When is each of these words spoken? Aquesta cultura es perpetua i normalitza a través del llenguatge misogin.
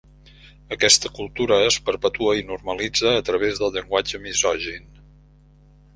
Aquesta 0.75 1.11
cultura 1.17 1.59
es 1.65 1.77
perpetua 1.91 2.35
i 2.39 2.43
normalitza 2.49 3.13
a 3.19 3.27
través 3.29 3.61
del 3.65 3.77
llenguatge 3.77 4.23
misogin. 4.25 4.91